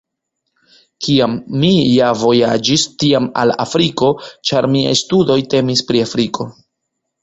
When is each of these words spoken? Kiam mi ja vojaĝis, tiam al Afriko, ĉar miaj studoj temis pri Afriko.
Kiam 1.07 1.35
mi 1.65 1.69
ja 1.97 2.09
vojaĝis, 2.23 2.87
tiam 3.05 3.31
al 3.45 3.55
Afriko, 3.69 4.13
ĉar 4.49 4.73
miaj 4.77 4.99
studoj 5.07 5.41
temis 5.57 5.89
pri 5.91 6.07
Afriko. 6.11 6.55